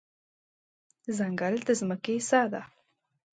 [1.17, 2.61] ځنګل د ځمکې ساه ده.